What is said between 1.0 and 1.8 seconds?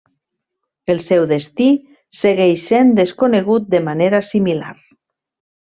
seu destí